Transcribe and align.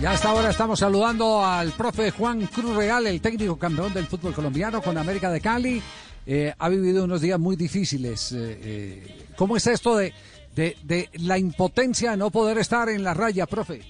Ya 0.00 0.10
hasta 0.10 0.28
ahora 0.28 0.50
estamos 0.50 0.80
saludando 0.80 1.44
al 1.44 1.70
profe 1.72 2.10
Juan 2.10 2.46
Cruz 2.46 2.76
Real, 2.76 3.06
el 3.06 3.20
técnico 3.22 3.58
campeón 3.58 3.94
del 3.94 4.04
fútbol 4.04 4.34
colombiano 4.34 4.82
con 4.82 4.98
América 4.98 5.30
de 5.30 5.40
Cali. 5.40 5.80
Eh, 6.26 6.52
ha 6.58 6.68
vivido 6.68 7.04
unos 7.04 7.20
días 7.20 7.38
muy 7.38 7.56
difíciles. 7.56 8.32
Eh, 8.32 8.58
eh, 8.62 9.16
¿Cómo 9.36 9.56
es 9.56 9.66
esto 9.66 9.96
de, 9.96 10.12
de, 10.54 11.08
la 11.20 11.38
impotencia 11.38 12.10
de 12.10 12.16
no 12.16 12.30
poder 12.30 12.58
estar 12.58 12.88
en 12.88 13.02
la 13.02 13.14
raya, 13.14 13.46
profe? 13.46 13.80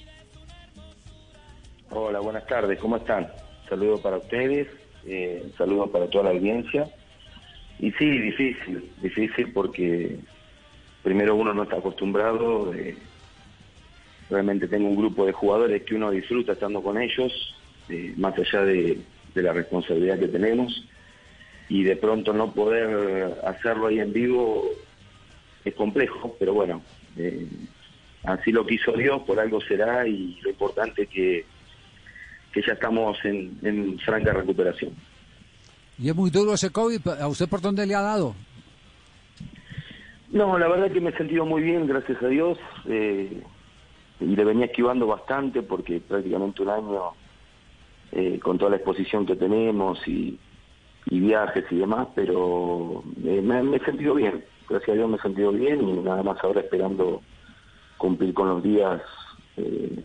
Hola, 1.90 2.20
buenas 2.20 2.46
tardes, 2.46 2.78
¿cómo 2.78 2.96
están? 2.96 3.28
Saludos 3.68 4.00
para 4.00 4.18
ustedes, 4.18 4.68
saludos 5.56 5.90
para 5.90 6.08
toda 6.08 6.24
la 6.24 6.30
audiencia. 6.30 6.88
Y 7.78 7.90
sí, 7.92 8.06
difícil, 8.06 8.90
difícil 9.02 9.52
porque 9.52 10.16
primero 11.02 11.34
uno 11.34 11.52
no 11.54 11.64
está 11.64 11.76
acostumbrado. 11.76 12.72
Realmente 14.30 14.68
tengo 14.68 14.88
un 14.88 14.96
grupo 14.96 15.26
de 15.26 15.32
jugadores 15.32 15.82
que 15.82 15.94
uno 15.94 16.10
disfruta 16.10 16.52
estando 16.52 16.82
con 16.82 17.00
ellos, 17.00 17.54
más 18.16 18.38
allá 18.38 18.64
de, 18.64 18.98
de 19.34 19.42
la 19.42 19.52
responsabilidad 19.52 20.18
que 20.18 20.28
tenemos 20.28 20.86
y 21.68 21.82
de 21.82 21.96
pronto 21.96 22.32
no 22.32 22.52
poder 22.52 23.34
hacerlo 23.44 23.86
ahí 23.86 23.98
en 23.98 24.12
vivo 24.12 24.64
es 25.64 25.74
complejo, 25.74 26.36
pero 26.38 26.52
bueno, 26.52 26.82
eh, 27.16 27.46
así 28.24 28.52
lo 28.52 28.66
quiso 28.66 28.92
Dios, 28.92 29.22
por 29.22 29.40
algo 29.40 29.60
será 29.62 30.06
y 30.06 30.38
lo 30.42 30.50
importante 30.50 31.02
es 31.02 31.08
que, 31.08 31.44
que 32.52 32.62
ya 32.62 32.74
estamos 32.74 33.16
en, 33.24 33.58
en 33.62 33.98
franca 33.98 34.32
recuperación. 34.32 34.92
¿Y 35.98 36.08
es 36.08 36.14
muy 36.14 36.30
duro 36.30 36.54
ese 36.54 36.70
COVID? 36.70 37.06
¿A 37.20 37.28
usted 37.28 37.48
por 37.48 37.60
dónde 37.60 37.86
le 37.86 37.94
ha 37.94 38.02
dado? 38.02 38.34
No, 40.30 40.58
la 40.58 40.68
verdad 40.68 40.90
que 40.90 41.00
me 41.00 41.10
he 41.10 41.16
sentido 41.16 41.46
muy 41.46 41.62
bien, 41.62 41.86
gracias 41.86 42.20
a 42.22 42.26
Dios. 42.26 42.58
Eh, 42.86 43.42
y 44.20 44.36
le 44.36 44.44
venía 44.44 44.66
esquivando 44.66 45.06
bastante 45.06 45.62
porque 45.62 46.00
prácticamente 46.00 46.62
un 46.62 46.68
año 46.70 47.00
eh, 48.12 48.38
con 48.38 48.58
toda 48.58 48.70
la 48.70 48.76
exposición 48.76 49.26
que 49.26 49.36
tenemos 49.36 49.98
y, 50.06 50.38
viajes 51.10 51.64
y 51.70 51.76
demás, 51.76 52.08
pero 52.14 53.04
eh, 53.24 53.40
me, 53.42 53.76
he 53.76 53.80
sentido 53.84 54.14
bien, 54.14 54.44
gracias 54.68 54.90
a 54.90 54.94
Dios 54.94 55.08
me 55.08 55.16
he 55.16 55.20
sentido 55.20 55.52
bien 55.52 55.88
y 55.88 55.92
nada 56.00 56.22
más 56.22 56.42
ahora 56.42 56.60
esperando 56.60 57.22
cumplir 57.98 58.34
con 58.34 58.48
los 58.48 58.62
días 58.62 59.00
eh, 59.56 60.02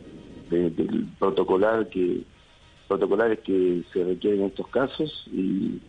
de, 0.49 0.69
del 0.69 1.07
protocolar 1.17 1.87
que 1.89 2.23
protocolares 2.87 3.39
que 3.39 3.83
se 3.93 4.03
requieren 4.03 4.41
en 4.41 4.47
estos 4.47 4.67
casos 4.67 5.27
y, 5.31 5.79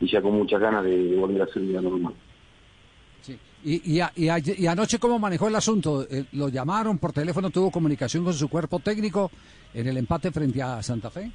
y 0.00 0.06
ya 0.10 0.20
con 0.20 0.32
muchas 0.32 0.60
ganas 0.60 0.84
de, 0.84 1.16
volver 1.16 1.42
a 1.42 1.44
hacer 1.44 1.62
vida 1.62 1.80
normal. 1.80 2.14
Sí. 3.22 3.38
¿Y, 3.64 3.98
y, 3.98 4.00
y, 4.16 4.30
y, 4.58 4.66
anoche 4.66 4.98
cómo 4.98 5.18
manejó 5.18 5.48
el 5.48 5.54
asunto? 5.54 6.04
Eh, 6.10 6.24
¿Lo 6.32 6.48
llamaron 6.48 6.98
por 6.98 7.12
teléfono? 7.12 7.50
¿Tuvo 7.50 7.70
comunicación 7.70 8.24
con 8.24 8.34
su 8.34 8.48
cuerpo 8.48 8.80
técnico 8.80 9.30
en 9.72 9.86
el 9.86 9.96
empate 9.96 10.30
frente 10.32 10.60
a 10.60 10.82
Santa 10.82 11.10
Fe? 11.10 11.30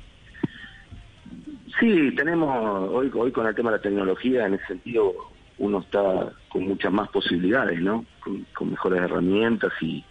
Sí, 1.80 2.14
tenemos 2.16 2.90
hoy, 2.92 3.10
hoy 3.14 3.32
con 3.32 3.48
el 3.48 3.56
tema 3.56 3.72
de 3.72 3.78
la 3.78 3.82
tecnología, 3.82 4.46
en 4.46 4.56
ese 4.56 4.66
sentido, 4.68 5.14
uno 5.60 5.80
está 5.80 6.34
con 6.50 6.68
muchas 6.68 6.92
más 6.92 7.08
posibilidades, 7.10 7.80
¿no? 7.80 8.06
Con, 8.20 8.46
con 8.54 8.72
mejores 8.72 9.02
herramientas 9.02 9.72
y, 9.80 10.04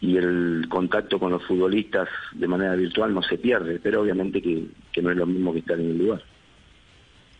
y 0.00 0.16
el 0.18 0.66
contacto 0.68 1.18
con 1.18 1.30
los 1.30 1.44
futbolistas 1.44 2.08
de 2.32 2.46
manera 2.46 2.74
virtual 2.74 3.14
no 3.14 3.22
se 3.22 3.38
pierde, 3.38 3.80
pero 3.82 4.02
obviamente 4.02 4.42
que, 4.42 4.66
que 4.92 5.00
no 5.00 5.10
es 5.10 5.16
lo 5.16 5.26
mismo 5.26 5.52
que 5.52 5.60
estar 5.60 5.80
en 5.80 5.90
el 5.90 5.98
lugar. 5.98 6.22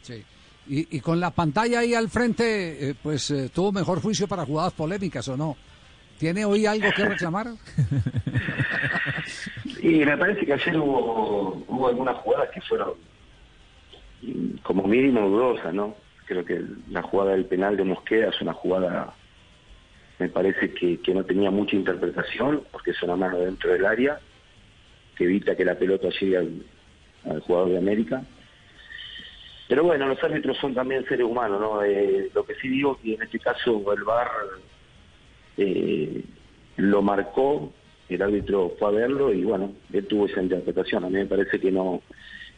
Sí. 0.00 0.22
Y, 0.66 0.96
y 0.96 1.00
con 1.00 1.20
la 1.20 1.30
pantalla 1.30 1.80
ahí 1.80 1.94
al 1.94 2.08
frente, 2.08 2.90
eh, 2.90 2.94
pues 3.02 3.30
eh, 3.30 3.50
tuvo 3.54 3.72
mejor 3.72 4.00
juicio 4.00 4.26
para 4.26 4.46
jugadas 4.46 4.72
polémicas 4.72 5.28
o 5.28 5.36
no. 5.36 5.56
¿Tiene 6.18 6.44
hoy 6.44 6.64
algo 6.64 6.88
que 6.96 7.04
reclamar? 7.04 7.48
sí, 9.80 10.04
me 10.04 10.16
parece 10.16 10.46
que 10.46 10.52
ayer 10.52 10.78
hubo, 10.78 11.64
hubo 11.68 11.88
algunas 11.88 12.16
jugadas 12.18 12.48
que 12.54 12.60
fueron 12.62 12.92
como 14.62 14.86
mínimo 14.86 15.28
dudosa, 15.28 15.72
¿no? 15.72 15.94
Creo 16.26 16.44
que 16.44 16.62
la 16.90 17.02
jugada 17.02 17.32
del 17.32 17.44
penal 17.44 17.76
de 17.76 17.84
Mosqueda 17.84 18.28
es 18.28 18.40
una 18.40 18.54
jugada, 18.54 19.12
me 20.18 20.28
parece 20.28 20.72
que, 20.72 21.00
que 21.00 21.12
no 21.12 21.24
tenía 21.24 21.50
mucha 21.50 21.76
interpretación, 21.76 22.62
porque 22.72 22.92
es 22.92 23.02
una 23.02 23.16
mano 23.16 23.38
dentro 23.38 23.72
del 23.72 23.84
área, 23.84 24.18
que 25.16 25.24
evita 25.24 25.54
que 25.54 25.64
la 25.64 25.74
pelota 25.74 26.08
llegue 26.08 26.38
al 26.38 27.40
jugador 27.40 27.70
de 27.70 27.78
América. 27.78 28.22
Pero 29.74 29.86
bueno, 29.86 30.06
los 30.06 30.22
árbitros 30.22 30.56
son 30.58 30.72
también 30.72 31.04
seres 31.08 31.26
humanos, 31.26 31.60
¿no? 31.60 31.82
Eh, 31.82 32.30
lo 32.32 32.46
que 32.46 32.54
sí 32.54 32.68
digo 32.68 32.96
que 33.02 33.14
en 33.14 33.22
este 33.22 33.40
caso 33.40 33.82
el 33.92 34.04
VAR 34.04 34.28
eh, 35.56 36.22
lo 36.76 37.02
marcó, 37.02 37.72
el 38.08 38.22
árbitro 38.22 38.76
fue 38.78 38.86
a 38.86 38.92
verlo 38.92 39.34
y 39.34 39.42
bueno, 39.42 39.72
él 39.92 40.06
tuvo 40.06 40.26
esa 40.26 40.40
interpretación. 40.40 41.04
A 41.04 41.08
mí 41.08 41.16
me 41.16 41.26
parece 41.26 41.58
que 41.58 41.72
no 41.72 42.02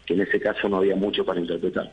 que 0.04 0.12
en 0.12 0.20
ese 0.20 0.38
caso 0.38 0.68
no 0.68 0.76
había 0.76 0.94
mucho 0.94 1.24
para 1.24 1.40
interpretar. 1.40 1.90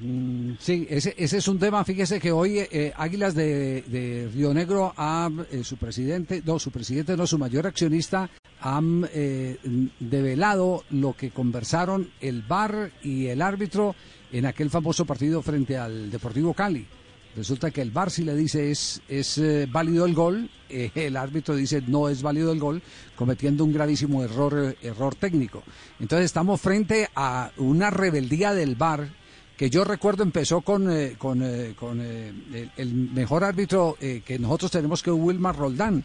Mm, 0.00 0.52
sí, 0.58 0.86
ese, 0.88 1.14
ese 1.18 1.36
es 1.36 1.46
un 1.46 1.58
tema. 1.58 1.84
Fíjese 1.84 2.18
que 2.18 2.32
hoy 2.32 2.58
eh, 2.58 2.94
Águilas 2.96 3.34
de, 3.34 3.82
de, 3.82 4.30
Río 4.32 4.54
Negro, 4.54 4.94
ha, 4.96 5.28
eh, 5.52 5.62
su 5.62 5.76
presidente, 5.76 6.40
no, 6.46 6.58
su 6.58 6.70
presidente, 6.70 7.18
no, 7.18 7.26
su 7.26 7.36
mayor 7.36 7.66
accionista, 7.66 8.30
han 8.60 9.08
eh, 9.12 9.56
develado 9.98 10.84
lo 10.90 11.14
que 11.14 11.30
conversaron 11.30 12.10
el 12.20 12.42
VAR 12.42 12.92
y 13.02 13.26
el 13.26 13.42
árbitro 13.42 13.94
en 14.32 14.46
aquel 14.46 14.70
famoso 14.70 15.04
partido 15.04 15.42
frente 15.42 15.76
al 15.76 16.10
Deportivo 16.10 16.54
Cali. 16.54 16.86
Resulta 17.36 17.70
que 17.70 17.80
el 17.80 17.90
VAR 17.90 18.10
si 18.10 18.24
le 18.24 18.34
dice 18.34 18.70
es, 18.70 19.00
es 19.08 19.38
eh, 19.38 19.66
válido 19.70 20.04
el 20.04 20.14
gol, 20.14 20.50
eh, 20.68 20.90
el 20.94 21.16
árbitro 21.16 21.54
dice 21.54 21.82
no 21.86 22.08
es 22.08 22.22
válido 22.22 22.52
el 22.52 22.58
gol, 22.58 22.82
cometiendo 23.16 23.64
un 23.64 23.72
gravísimo 23.72 24.22
error, 24.22 24.76
error 24.82 25.14
técnico. 25.14 25.62
Entonces 25.98 26.26
estamos 26.26 26.60
frente 26.60 27.08
a 27.14 27.52
una 27.56 27.90
rebeldía 27.90 28.52
del 28.52 28.74
VAR 28.74 29.08
que 29.56 29.70
yo 29.70 29.84
recuerdo 29.84 30.22
empezó 30.22 30.62
con, 30.62 30.88
con 31.18 31.42
el, 31.42 32.70
el, 32.78 32.94
mejor 32.94 33.44
árbitro 33.44 33.94
que 34.00 34.38
nosotros 34.38 34.70
tenemos 34.70 35.02
que 35.02 35.10
Wilmar 35.10 35.54
Roldán. 35.54 36.02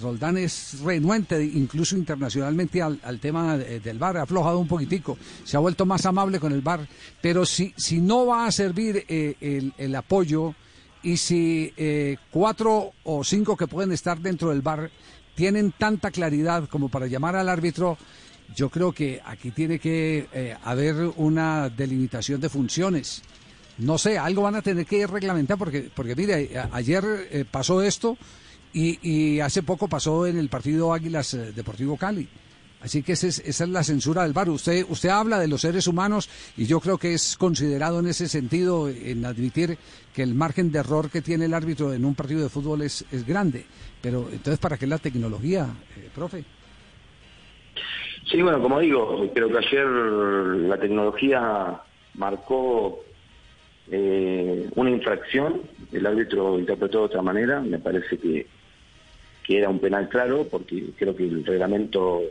Roldán 0.00 0.38
es 0.38 0.80
renuente 0.80 1.42
incluso 1.44 1.96
internacionalmente 1.96 2.82
al, 2.82 3.00
al 3.02 3.20
tema 3.20 3.56
de, 3.56 3.80
del 3.80 3.98
VAR, 3.98 4.18
ha 4.18 4.22
aflojado 4.22 4.58
un 4.58 4.68
poquitico, 4.68 5.16
se 5.44 5.56
ha 5.56 5.60
vuelto 5.60 5.86
más 5.86 6.06
amable 6.06 6.40
con 6.40 6.52
el 6.52 6.62
VAR, 6.62 6.86
pero 7.20 7.44
si, 7.46 7.72
si 7.76 8.00
no 8.00 8.26
va 8.26 8.46
a 8.46 8.52
servir 8.52 9.04
eh, 9.08 9.36
el, 9.40 9.72
el, 9.78 9.94
apoyo 9.94 10.54
y 11.02 11.16
si 11.16 11.72
eh, 11.76 12.16
cuatro 12.30 12.92
o 13.04 13.22
cinco 13.24 13.56
que 13.56 13.66
pueden 13.66 13.92
estar 13.92 14.18
dentro 14.18 14.50
del 14.50 14.62
VAR 14.62 14.90
tienen 15.34 15.72
tanta 15.78 16.10
claridad 16.10 16.68
como 16.68 16.88
para 16.88 17.06
llamar 17.06 17.36
al 17.36 17.48
árbitro, 17.48 17.96
yo 18.54 18.70
creo 18.70 18.92
que 18.92 19.20
aquí 19.24 19.50
tiene 19.50 19.78
que 19.78 20.28
eh, 20.32 20.56
haber 20.64 21.12
una 21.16 21.68
delimitación 21.68 22.40
de 22.40 22.48
funciones. 22.48 23.22
No 23.78 23.98
sé, 23.98 24.18
algo 24.18 24.42
van 24.42 24.54
a 24.54 24.62
tener 24.62 24.86
que 24.86 25.06
reglamentar 25.06 25.58
porque, 25.58 25.90
porque 25.94 26.16
mire, 26.16 26.50
ayer 26.72 27.04
eh, 27.30 27.44
pasó 27.48 27.82
esto 27.82 28.16
y, 28.76 28.98
y, 29.00 29.40
hace 29.40 29.62
poco 29.62 29.88
pasó 29.88 30.26
en 30.26 30.36
el 30.36 30.50
partido 30.50 30.92
Águilas 30.92 31.32
eh, 31.32 31.52
Deportivo 31.52 31.96
Cali. 31.96 32.28
Así 32.82 33.02
que 33.02 33.12
esa 33.12 33.26
es, 33.26 33.38
esa 33.38 33.64
es, 33.64 33.70
la 33.70 33.82
censura 33.82 34.22
del 34.22 34.34
VAR. 34.34 34.50
Usted, 34.50 34.84
usted 34.90 35.08
habla 35.08 35.38
de 35.38 35.48
los 35.48 35.62
seres 35.62 35.86
humanos 35.86 36.28
y 36.58 36.66
yo 36.66 36.78
creo 36.80 36.98
que 36.98 37.14
es 37.14 37.38
considerado 37.38 38.00
en 38.00 38.08
ese 38.08 38.28
sentido 38.28 38.90
en 38.90 39.24
admitir 39.24 39.78
que 40.14 40.22
el 40.22 40.34
margen 40.34 40.70
de 40.70 40.80
error 40.80 41.08
que 41.08 41.22
tiene 41.22 41.46
el 41.46 41.54
árbitro 41.54 41.94
en 41.94 42.04
un 42.04 42.14
partido 42.14 42.42
de 42.42 42.50
fútbol 42.50 42.82
es, 42.82 43.02
es 43.10 43.26
grande. 43.26 43.64
Pero 44.02 44.28
entonces, 44.30 44.58
¿para 44.58 44.76
qué 44.76 44.86
la 44.86 44.98
tecnología, 44.98 45.68
eh, 45.96 46.10
profe? 46.14 46.44
Sí, 48.30 48.42
bueno, 48.42 48.60
como 48.60 48.78
digo, 48.80 49.26
creo 49.32 49.48
que 49.48 49.58
ayer 49.58 49.86
la 49.86 50.76
tecnología 50.78 51.80
marcó 52.12 53.00
eh, 53.90 54.68
una 54.74 54.90
infracción, 54.90 55.62
el 55.92 56.04
árbitro 56.04 56.58
interpretó 56.58 56.98
de 56.98 57.04
otra 57.06 57.22
manera, 57.22 57.60
me 57.60 57.78
parece 57.78 58.18
que 58.18 58.46
que 59.46 59.58
era 59.58 59.68
un 59.68 59.78
penal 59.78 60.08
claro, 60.08 60.48
porque 60.50 60.90
creo 60.98 61.14
que 61.14 61.24
el 61.24 61.44
reglamento 61.44 62.22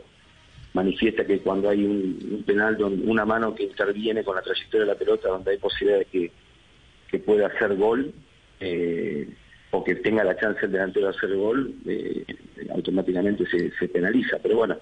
manifiesta 0.74 1.24
que 1.24 1.38
cuando 1.38 1.70
hay 1.70 1.82
un, 1.82 2.44
penal, 2.46 2.76
donde 2.76 3.10
una 3.10 3.24
mano 3.24 3.54
que 3.54 3.64
interviene 3.64 4.22
con 4.22 4.36
la 4.36 4.42
trayectoria 4.42 4.86
de 4.86 4.92
la 4.92 4.98
pelota, 4.98 5.28
donde 5.28 5.52
hay 5.52 5.56
posibilidad 5.56 6.00
de 6.00 6.04
que, 6.04 6.30
que 7.10 7.18
pueda 7.18 7.46
hacer 7.46 7.74
gol, 7.76 8.12
eh, 8.60 9.28
o 9.70 9.82
que 9.82 9.96
tenga 9.96 10.22
la 10.24 10.36
chance 10.36 10.66
el 10.66 10.72
delantero 10.72 11.06
de 11.10 11.16
hacer 11.16 11.34
gol, 11.34 11.74
eh, 11.86 12.24
automáticamente 12.74 13.44
se, 13.46 13.88
penaliza. 13.88 14.38
Pero 14.42 14.56
bueno, 14.56 14.76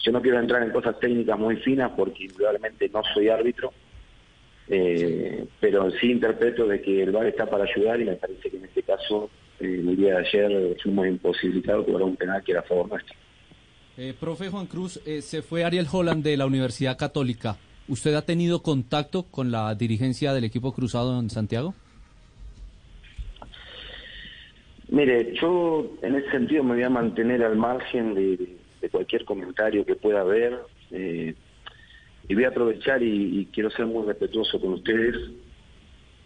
yo 0.00 0.12
no 0.12 0.22
quiero 0.22 0.40
entrar 0.40 0.62
en 0.62 0.70
cosas 0.70 0.98
técnicas 0.98 1.38
muy 1.38 1.56
finas 1.56 1.92
porque 1.94 2.24
indudablemente 2.24 2.88
no 2.88 3.02
soy 3.14 3.28
árbitro, 3.28 3.72
eh, 4.68 5.44
pero 5.60 5.90
sí 5.92 6.10
interpreto 6.10 6.66
de 6.66 6.80
que 6.80 7.02
el 7.02 7.12
VAR 7.12 7.26
está 7.26 7.46
para 7.46 7.64
ayudar 7.64 8.00
y 8.00 8.06
me 8.06 8.16
parece 8.16 8.50
que 8.50 8.56
en 8.56 8.64
este 8.64 8.82
caso 8.82 9.30
eh, 9.60 9.80
el 9.80 9.96
día 9.96 10.14
de 10.14 10.26
ayer 10.26 10.76
fuimos 10.82 11.06
imposibilitados 11.06 11.86
por 11.86 12.02
un 12.02 12.16
penal 12.16 12.42
que 12.44 12.52
era 12.52 12.60
a 12.60 12.64
favor 12.64 12.88
nuestro. 12.88 13.14
Eh, 13.98 14.14
profe 14.18 14.50
Juan 14.50 14.66
Cruz, 14.66 15.00
eh, 15.06 15.22
se 15.22 15.40
fue 15.42 15.64
Ariel 15.64 15.86
Holland 15.90 16.22
de 16.22 16.36
la 16.36 16.46
Universidad 16.46 16.98
Católica. 16.98 17.56
¿Usted 17.88 18.14
ha 18.14 18.22
tenido 18.22 18.62
contacto 18.62 19.22
con 19.22 19.50
la 19.50 19.74
dirigencia 19.74 20.34
del 20.34 20.44
equipo 20.44 20.74
cruzado 20.74 21.18
en 21.18 21.30
Santiago? 21.30 21.74
Mire, 24.88 25.34
yo 25.40 25.96
en 26.02 26.14
ese 26.14 26.30
sentido 26.30 26.62
me 26.62 26.74
voy 26.74 26.82
a 26.82 26.90
mantener 26.90 27.42
al 27.42 27.56
margen 27.56 28.14
de, 28.14 28.56
de, 28.80 28.90
cualquier 28.90 29.24
comentario 29.24 29.84
que 29.84 29.96
pueda 29.96 30.20
haber. 30.20 30.58
Eh, 30.90 31.34
y 32.28 32.34
voy 32.34 32.44
a 32.44 32.48
aprovechar 32.48 33.02
y, 33.02 33.48
quiero 33.52 33.70
ser 33.70 33.86
muy 33.86 34.06
respetuoso 34.06 34.60
con 34.60 34.74
ustedes 34.74 35.14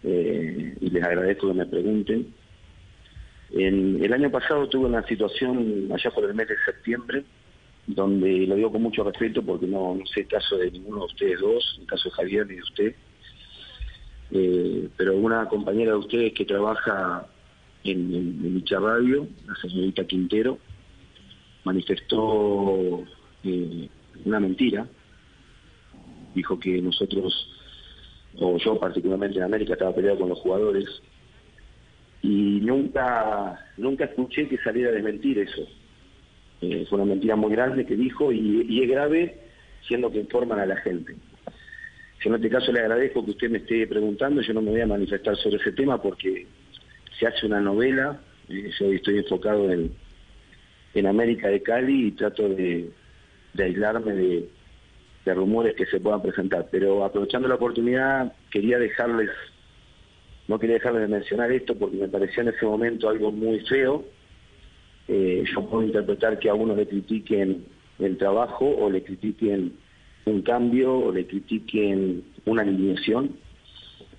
eh, 0.03 0.75
y 0.79 0.89
les 0.89 1.03
agradezco 1.03 1.47
que 1.47 1.53
me 1.53 1.65
pregunten. 1.65 2.33
En, 3.53 4.03
el 4.03 4.13
año 4.13 4.31
pasado 4.31 4.67
tuve 4.69 4.85
una 4.85 5.05
situación 5.05 5.89
allá 5.93 6.11
por 6.11 6.25
el 6.25 6.33
mes 6.33 6.47
de 6.47 6.55
septiembre 6.65 7.23
donde 7.87 8.47
lo 8.47 8.55
digo 8.55 8.71
con 8.71 8.83
mucho 8.83 9.03
respeto 9.03 9.41
porque 9.43 9.67
no, 9.67 9.97
sé 10.13 10.25
caso 10.25 10.57
de 10.57 10.71
ninguno 10.71 10.99
de 10.99 11.05
ustedes 11.05 11.39
dos, 11.39 11.77
el 11.79 11.87
caso 11.87 12.09
de 12.09 12.15
Javier 12.15 12.47
ni 12.47 12.55
de 12.55 12.61
usted, 12.61 12.95
eh, 14.31 14.89
pero 14.95 15.17
una 15.17 15.47
compañera 15.47 15.91
de 15.91 15.97
ustedes 15.97 16.33
que 16.33 16.45
trabaja 16.45 17.27
en, 17.83 18.13
en, 18.13 18.63
Radio, 18.69 19.27
la 19.47 19.55
señorita 19.55 20.05
Quintero, 20.05 20.57
manifestó 21.63 23.03
eh, 23.43 23.89
una 24.25 24.39
mentira, 24.39 24.87
dijo 26.33 26.59
que 26.59 26.81
nosotros, 26.81 27.49
o 28.39 28.57
yo 28.57 28.79
particularmente 28.79 29.37
en 29.37 29.43
América, 29.43 29.73
estaba 29.73 29.93
peleado 29.93 30.19
con 30.19 30.29
los 30.29 30.39
jugadores, 30.39 30.85
y 32.21 32.59
nunca, 32.61 33.59
nunca 33.77 34.05
escuché 34.05 34.47
que 34.47 34.57
saliera 34.57 34.89
a 34.89 34.93
desmentir 34.93 35.39
eso. 35.39 35.67
Eh, 36.61 36.85
fue 36.87 36.99
una 36.99 37.09
mentira 37.09 37.35
muy 37.35 37.51
grande 37.51 37.85
que 37.85 37.95
dijo 37.95 38.31
y, 38.31 38.81
es 38.83 38.89
grave 38.89 39.39
siendo 39.87 40.11
que 40.11 40.19
informan 40.19 40.59
a 40.59 40.65
la 40.65 40.77
gente. 40.77 41.15
Yo 42.23 42.29
en 42.29 42.35
este 42.35 42.49
caso 42.49 42.71
le 42.71 42.81
agradezco 42.81 43.25
que 43.25 43.31
usted 43.31 43.49
me 43.49 43.57
esté 43.57 43.87
preguntando, 43.87 44.41
yo 44.41 44.53
no 44.53 44.61
me 44.61 44.69
voy 44.69 44.81
a 44.81 44.85
manifestar 44.85 45.35
sobre 45.37 45.57
ese 45.57 45.71
tema 45.71 45.99
porque 45.99 46.45
se 47.17 47.25
hace 47.25 47.47
una 47.47 47.59
novela, 47.59 48.21
eh, 48.47 48.69
yo 48.79 48.91
estoy 48.91 49.17
enfocado 49.17 49.71
en, 49.71 49.91
en 50.93 51.07
América 51.07 51.47
de 51.47 51.63
Cali 51.63 52.07
y 52.07 52.11
trato 52.11 52.47
de, 52.47 52.91
aislarme 53.57 54.13
de, 54.13 54.49
de 55.25 55.33
rumores 55.33 55.75
que 55.75 55.87
se 55.87 55.99
puedan 55.99 56.21
presentar. 56.21 56.67
Pero 56.69 57.03
aprovechando 57.03 57.47
la 57.47 57.55
oportunidad, 57.55 58.33
quería 58.51 58.77
dejarles, 58.77 59.31
no 60.51 60.59
quería 60.59 60.75
dejarles 60.75 61.03
de 61.03 61.07
mencionar 61.07 61.49
esto 61.49 61.75
porque 61.75 61.95
me 61.95 62.09
pareció 62.09 62.41
en 62.41 62.49
ese 62.49 62.65
momento 62.65 63.07
algo 63.07 63.31
muy 63.31 63.61
feo, 63.61 64.03
eh, 65.07 65.45
yo 65.49 65.65
puedo 65.65 65.83
interpretar 65.83 66.39
que 66.39 66.49
a 66.49 66.53
uno 66.53 66.75
le 66.75 66.85
critiquen 66.85 67.63
el 67.99 68.17
trabajo 68.17 68.65
o 68.65 68.89
le 68.89 69.01
critiquen 69.01 69.71
un 70.25 70.41
cambio 70.41 70.93
o 70.93 71.11
le 71.13 71.25
critiquen 71.25 72.25
una 72.45 72.63
alineación, 72.63 73.31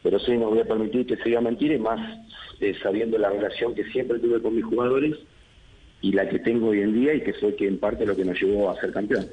pero 0.02 0.18
sí 0.20 0.32
no 0.38 0.48
voy 0.48 0.60
a 0.60 0.64
permitir 0.64 1.04
que 1.04 1.18
se 1.18 1.24
diga 1.24 1.42
mentira 1.42 1.74
y 1.74 1.78
más 1.78 2.00
eh, 2.60 2.74
sabiendo 2.82 3.18
la 3.18 3.28
relación 3.28 3.74
que 3.74 3.84
siempre 3.90 4.18
tuve 4.18 4.40
con 4.40 4.56
mis 4.56 4.64
jugadores 4.64 5.18
y 6.00 6.12
la 6.12 6.26
que 6.30 6.38
tengo 6.38 6.68
hoy 6.68 6.80
en 6.80 6.94
día 6.94 7.12
y 7.12 7.20
que 7.20 7.34
fue 7.34 7.54
que 7.56 7.68
en 7.68 7.78
parte 7.78 8.06
lo 8.06 8.16
que 8.16 8.24
nos 8.24 8.40
llevó 8.40 8.70
a 8.70 8.80
ser 8.80 8.90
campeones. 8.90 9.32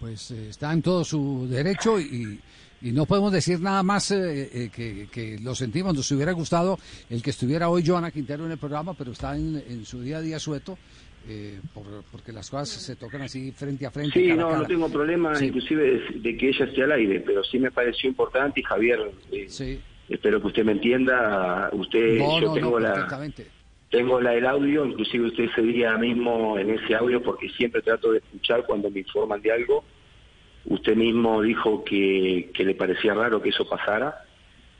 Pues 0.00 0.30
eh, 0.30 0.48
está 0.48 0.72
en 0.72 0.80
todo 0.80 1.04
su 1.04 1.46
derecho 1.50 2.00
y, 2.00 2.40
y 2.82 2.92
no 2.92 3.06
podemos 3.06 3.32
decir 3.32 3.60
nada 3.60 3.82
más 3.82 4.10
eh, 4.10 4.70
eh, 4.74 5.06
que, 5.12 5.38
lo 5.42 5.54
sentimos, 5.54 5.94
nos 5.94 6.10
hubiera 6.12 6.32
gustado 6.32 6.78
el 7.10 7.22
que 7.22 7.30
estuviera 7.30 7.68
hoy 7.68 7.84
Joana 7.86 8.10
Quintero 8.10 8.46
en 8.46 8.52
el 8.52 8.58
programa, 8.58 8.94
pero 8.94 9.12
está 9.12 9.36
en, 9.36 9.84
su 9.84 10.00
día 10.00 10.18
a 10.18 10.20
día 10.20 10.38
sueto. 10.38 10.78
Eh, 11.28 11.60
porque 12.10 12.32
las 12.32 12.48
cosas 12.48 12.70
se 12.70 12.96
tocan 12.96 13.20
así 13.20 13.52
frente 13.52 13.84
a 13.84 13.90
frente. 13.90 14.18
Sí, 14.18 14.32
no, 14.32 14.56
no 14.56 14.64
tengo 14.64 14.88
problema 14.88 15.32
inclusive 15.38 16.00
de, 16.14 16.36
que 16.38 16.48
ella 16.48 16.64
esté 16.64 16.82
al 16.82 16.92
aire, 16.92 17.20
pero 17.20 17.44
sí 17.44 17.58
me 17.58 17.70
pareció 17.70 18.08
importante 18.08 18.60
y 18.60 18.62
Javier, 18.62 18.98
espero 20.08 20.40
que 20.40 20.46
usted 20.46 20.64
me 20.64 20.72
entienda, 20.72 21.68
usted, 21.74 22.18
yo 22.40 22.54
tengo 22.54 22.80
la... 22.80 23.06
Tengo 23.90 24.20
la, 24.20 24.34
el 24.34 24.46
audio, 24.46 24.86
inclusive 24.86 25.26
usted 25.26 25.44
ese 25.44 25.62
día 25.62 25.98
mismo 25.98 26.56
en 26.56 26.70
ese 26.70 26.94
audio, 26.94 27.20
porque 27.20 27.48
siempre 27.50 27.82
trato 27.82 28.12
de 28.12 28.18
escuchar 28.18 28.64
cuando 28.64 28.88
me 28.88 29.00
informan 29.00 29.42
de 29.42 29.50
algo, 29.50 29.84
Usted 30.66 30.94
mismo 30.94 31.42
dijo 31.42 31.84
que, 31.84 32.50
le 32.56 32.74
parecía 32.74 33.14
raro 33.14 33.40
que 33.40 33.48
eso 33.48 33.68
pasara, 33.68 34.24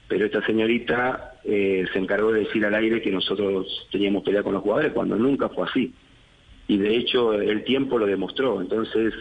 pero 0.08 0.26
esta 0.26 0.44
señorita 0.44 1.40
eh, 1.44 1.86
se 1.92 1.98
encargó 1.98 2.32
de 2.32 2.40
decir 2.40 2.64
al 2.64 2.74
aire 2.74 3.00
que 3.00 3.10
nosotros 3.10 3.88
teníamos 3.90 4.22
pelea 4.22 4.42
con 4.42 4.54
los 4.54 4.62
jugadores 4.62 4.92
cuando 4.92 5.16
nunca 5.16 5.48
fue 5.48 5.66
así. 5.68 5.92
Y 6.68 6.78
de 6.78 6.96
hecho 6.96 7.32
el 7.32 7.64
tiempo 7.64 7.98
lo 7.98 8.06
demostró. 8.06 8.60
Entonces, 8.60 9.14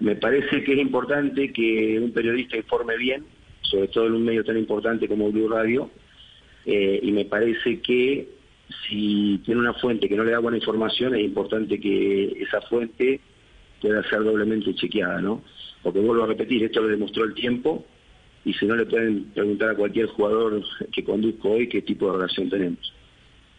me 0.00 0.16
parece 0.16 0.62
que 0.62 0.72
es 0.74 0.78
importante 0.78 1.52
que 1.52 1.98
un 1.98 2.12
periodista 2.12 2.56
informe 2.56 2.96
bien, 2.96 3.24
sobre 3.62 3.88
todo 3.88 4.06
en 4.06 4.14
un 4.14 4.24
medio 4.24 4.44
tan 4.44 4.58
importante 4.58 5.08
como 5.08 5.32
Blue 5.32 5.48
Radio, 5.48 5.90
eh, 6.66 7.00
y 7.02 7.12
me 7.12 7.24
parece 7.24 7.80
que 7.80 8.28
si 8.86 9.40
tiene 9.44 9.60
una 9.60 9.74
fuente 9.74 10.08
que 10.08 10.16
no 10.16 10.24
le 10.24 10.32
da 10.32 10.38
buena 10.38 10.58
información, 10.58 11.14
es 11.14 11.24
importante 11.24 11.80
que 11.80 12.42
esa 12.42 12.60
fuente 12.62 13.20
pueda 13.80 14.02
ser 14.08 14.24
doblemente 14.24 14.74
chequeada, 14.74 15.20
¿no? 15.20 15.42
Porque 15.82 16.00
vuelvo 16.00 16.24
a 16.24 16.26
repetir, 16.26 16.64
esto 16.64 16.80
lo 16.80 16.88
demostró 16.88 17.24
el 17.24 17.34
tiempo 17.34 17.84
y 18.44 18.52
si 18.54 18.66
no 18.66 18.76
le 18.76 18.86
pueden 18.86 19.24
preguntar 19.34 19.70
a 19.70 19.74
cualquier 19.74 20.06
jugador 20.06 20.62
que 20.92 21.04
conduzco 21.04 21.50
hoy 21.50 21.68
qué 21.68 21.82
tipo 21.82 22.06
de 22.06 22.18
relación 22.18 22.48
tenemos. 22.48 22.92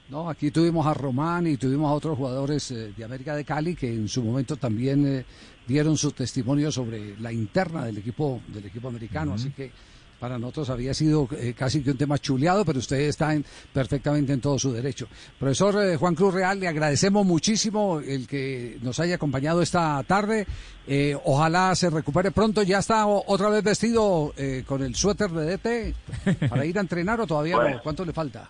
No, 0.09 0.29
aquí 0.29 0.51
tuvimos 0.51 0.87
a 0.87 0.93
Román 0.93 1.47
y 1.47 1.57
tuvimos 1.57 1.89
a 1.89 1.93
otros 1.93 2.17
jugadores 2.17 2.71
eh, 2.71 2.93
de 2.95 3.03
América 3.03 3.35
de 3.35 3.43
Cali 3.43 3.75
que 3.75 3.93
en 3.93 4.07
su 4.07 4.23
momento 4.23 4.55
también 4.55 5.05
eh, 5.05 5.25
dieron 5.67 5.97
su 5.97 6.11
testimonio 6.11 6.71
sobre 6.71 7.19
la 7.19 7.33
interna 7.33 7.83
del 7.83 7.97
equipo 7.97 8.41
del 8.47 8.65
equipo 8.65 8.87
americano, 8.87 9.33
así 9.33 9.51
que 9.51 9.69
para 10.19 10.37
nosotros 10.37 10.69
había 10.69 10.93
sido 10.93 11.27
eh, 11.37 11.53
casi 11.57 11.83
que 11.83 11.91
un 11.91 11.97
tema 11.97 12.17
chuleado, 12.17 12.65
pero 12.65 12.79
usted 12.79 12.99
está 13.01 13.35
perfectamente 13.73 14.33
en 14.33 14.41
todo 14.41 14.57
su 14.57 14.71
derecho. 14.71 15.07
Profesor 15.39 15.83
eh, 15.83 15.95
Juan 15.97 16.15
Cruz 16.15 16.33
Real, 16.33 16.59
le 16.59 16.67
agradecemos 16.67 17.25
muchísimo 17.25 17.99
el 17.99 18.27
que 18.27 18.77
nos 18.81 18.99
haya 18.99 19.15
acompañado 19.15 19.61
esta 19.61 20.01
tarde. 20.03 20.47
Eh, 20.87 21.15
ojalá 21.25 21.75
se 21.75 21.89
recupere 21.89 22.31
pronto. 22.31 22.63
¿Ya 22.63 22.79
está 22.79 23.05
otra 23.05 23.49
vez 23.49 23.63
vestido 23.63 24.33
con 24.65 24.83
el 24.83 24.95
suéter 24.95 25.29
de 25.31 25.57
DT 25.57 26.47
para 26.49 26.65
ir 26.65 26.77
a 26.77 26.81
entrenar 26.81 27.19
o 27.21 27.27
todavía 27.27 27.57
no? 27.57 27.81
¿Cuánto 27.83 28.05
le 28.05 28.13
falta? 28.13 28.49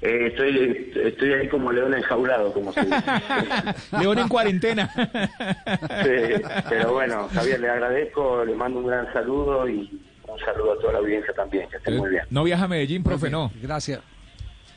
estoy, 0.00 0.92
estoy 1.02 1.32
ahí 1.32 1.48
como 1.48 1.72
león 1.72 1.94
enjaulado, 1.94 2.52
como 2.52 2.72
se 2.72 2.82
dice. 2.82 3.02
león 4.00 4.18
en 4.18 4.28
cuarentena. 4.28 4.90
sí, 6.02 6.42
pero 6.68 6.92
bueno, 6.92 7.28
Javier, 7.32 7.60
le 7.60 7.70
agradezco, 7.70 8.44
le 8.44 8.54
mando 8.54 8.80
un 8.80 8.86
gran 8.86 9.10
saludo 9.14 9.66
y 9.66 10.03
un 10.34 10.40
saludo 10.40 10.72
a 10.72 10.78
toda 10.78 10.92
la 10.94 10.98
audiencia 10.98 11.32
también, 11.34 11.68
que 11.68 11.76
estén 11.76 11.96
muy 11.96 12.10
bien. 12.10 12.24
¿No 12.30 12.44
viaja 12.44 12.64
a 12.64 12.68
Medellín, 12.68 13.02
profe? 13.02 13.30
No. 13.30 13.50
Gracias. 13.62 14.00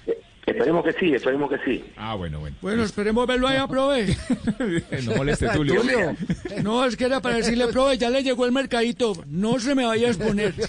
Eh, 0.06 0.18
esperemos 0.46 0.84
que 0.86 0.94
sí, 0.94 1.14
esperemos 1.14 1.50
que 1.50 1.58
sí. 1.66 1.86
Ah, 1.98 2.16
bueno, 2.16 2.40
bueno. 2.40 2.56
Bueno, 2.62 2.84
esperemos 2.84 3.28
verlo 3.28 3.48
allá, 3.48 3.68
prove. 3.68 4.16
no 5.06 5.16
moleste, 5.16 5.50
Tulio. 5.54 5.82
Tulio. 5.82 6.16
No, 6.64 6.86
es 6.86 6.96
que 6.96 7.06
era 7.06 7.20
para 7.22 7.36
decirle, 7.36 7.68
prove, 7.68 7.98
ya 7.98 8.10
le 8.10 8.24
llegó 8.24 8.46
el 8.46 8.52
mercadito. 8.52 9.14
No 9.28 9.60
se 9.60 9.76
me 9.76 9.86
vaya 9.86 10.08
a 10.08 10.12
exponer. 10.12 10.54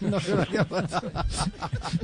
No 0.00 0.18
se 0.18 0.32
vaya 0.32 0.66
a 0.70 1.26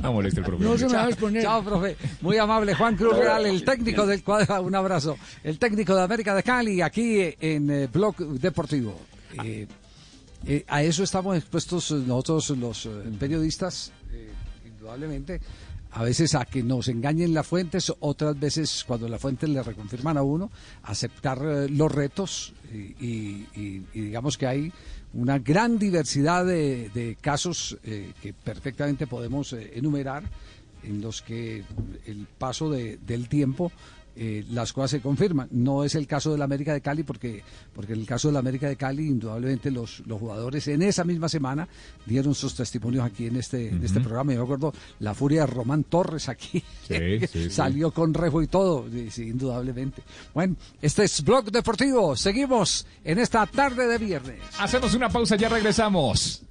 No 0.03 0.13
moleste 0.13 0.39
el 0.41 0.45
profe. 0.45 0.63
No 0.63 0.77
se 0.77 0.85
me 0.85 0.93
vaya 0.93 1.05
a 1.07 1.09
exponer. 1.09 1.41
Chao, 1.41 1.63
profe. 1.63 1.97
Muy 2.21 2.37
amable. 2.37 2.75
Juan 2.75 2.95
Cruz 2.95 3.17
Real, 3.17 3.43
el 3.47 3.65
técnico 3.65 4.05
del 4.05 4.23
cuadro. 4.23 4.61
Un 4.61 4.75
abrazo. 4.75 5.17
El 5.43 5.57
técnico 5.57 5.95
de 5.95 6.03
América 6.03 6.35
de 6.35 6.43
Cali, 6.43 6.79
aquí 6.83 7.33
en 7.39 7.71
eh, 7.71 7.87
Blog 7.91 8.15
Deportivo. 8.17 9.01
Eh, 9.43 9.65
eh, 10.45 10.65
a 10.67 10.81
eso 10.81 11.03
estamos 11.03 11.37
expuestos 11.37 11.91
nosotros 11.91 12.49
los 12.57 12.85
eh, 12.85 12.89
periodistas, 13.19 13.91
eh, 14.11 14.31
indudablemente, 14.65 15.39
a 15.91 16.03
veces 16.03 16.33
a 16.35 16.45
que 16.45 16.63
nos 16.63 16.87
engañen 16.87 17.33
las 17.33 17.45
fuentes, 17.45 17.93
otras 17.99 18.39
veces 18.39 18.83
cuando 18.87 19.07
las 19.07 19.21
fuentes 19.21 19.49
le 19.49 19.61
reconfirman 19.61 20.17
a 20.17 20.23
uno, 20.23 20.49
aceptar 20.83 21.39
los 21.69 21.91
retos 21.91 22.53
y, 22.71 23.45
digamos 23.93 24.37
que 24.37 24.47
hay 24.47 24.73
una 25.13 25.37
gran 25.39 25.77
diversidad 25.77 26.45
de, 26.45 27.17
casos 27.19 27.77
que 27.83 28.33
perfectamente 28.33 29.05
podemos 29.05 29.51
enumerar 29.51 30.23
en 30.83 31.01
los 31.01 31.21
que 31.21 31.65
el 32.05 32.25
paso 32.37 32.69
del 32.71 33.27
tiempo 33.27 33.69
eh, 34.15 34.45
las 34.51 34.73
cosas 34.73 34.91
se 34.91 35.01
confirman. 35.01 35.47
No 35.51 35.83
es 35.83 35.95
el 35.95 36.07
caso 36.07 36.31
de 36.31 36.37
la 36.37 36.45
América 36.45 36.73
de 36.73 36.81
Cali, 36.81 37.03
porque, 37.03 37.43
porque 37.73 37.93
en 37.93 37.99
el 37.99 38.05
caso 38.05 38.27
de 38.27 38.33
la 38.33 38.39
América 38.39 38.67
de 38.67 38.75
Cali, 38.75 39.07
indudablemente 39.07 39.71
los, 39.71 40.01
los 40.05 40.19
jugadores 40.19 40.67
en 40.67 40.81
esa 40.81 41.03
misma 41.03 41.29
semana 41.29 41.67
dieron 42.05 42.35
sus 42.35 42.55
testimonios 42.55 43.05
aquí 43.05 43.27
en 43.27 43.37
este, 43.37 43.69
en 43.69 43.83
este 43.83 43.99
programa. 43.99 44.33
Yo 44.33 44.39
me 44.39 44.43
acuerdo 44.43 44.73
la 44.99 45.13
furia 45.13 45.41
de 45.41 45.47
Román 45.47 45.83
Torres 45.85 46.29
aquí, 46.29 46.63
salió 47.49 47.91
con 47.91 48.13
rejo 48.13 48.41
y 48.41 48.47
todo, 48.47 48.85
indudablemente. 49.17 50.03
Bueno, 50.33 50.55
este 50.81 51.03
es 51.03 51.23
Blog 51.23 51.51
Deportivo. 51.51 52.15
Seguimos 52.15 52.85
en 53.03 53.19
esta 53.19 53.45
tarde 53.45 53.87
de 53.87 53.97
viernes. 53.97 54.39
Hacemos 54.59 54.93
una 54.93 55.09
pausa, 55.09 55.35
ya 55.35 55.49
regresamos. 55.49 56.43